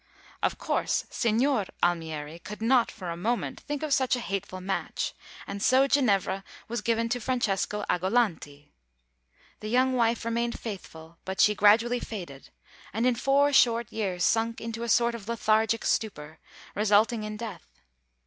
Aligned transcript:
Of 0.41 0.57
course, 0.57 1.05
Signor 1.11 1.67
Almieri 1.83 2.39
could 2.39 2.59
not 2.59 2.89
for 2.89 3.11
a 3.11 3.15
moment 3.15 3.59
think 3.59 3.83
of 3.83 3.93
such 3.93 4.15
a 4.15 4.19
hateful 4.19 4.59
match, 4.59 5.13
and 5.45 5.61
so 5.61 5.85
Ginevra 5.85 6.43
was 6.67 6.81
given 6.81 7.07
to 7.09 7.19
Francesco 7.19 7.85
Agolanti. 7.87 8.71
The 9.59 9.69
young 9.69 9.93
wife 9.93 10.25
remained 10.25 10.57
faithful; 10.59 11.19
but 11.23 11.39
she 11.39 11.53
gradually 11.53 11.99
faded; 11.99 12.49
and 12.91 13.05
in 13.05 13.13
four 13.13 13.53
short 13.53 13.91
years 13.93 14.25
sunk 14.25 14.59
into 14.59 14.81
a 14.81 14.89
sort 14.89 15.13
of 15.13 15.29
lethargic 15.29 15.85
stupor, 15.85 16.39
resulting 16.73 17.21
in 17.23 17.37
death. 17.37 17.69